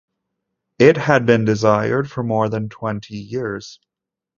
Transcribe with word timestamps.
It 0.79 0.97
had 0.97 1.27
been 1.27 1.45
desired 1.45 2.09
for 2.09 2.23
more 2.23 2.49
than 2.49 2.69
twenty 2.69 3.17
years. 3.17 3.79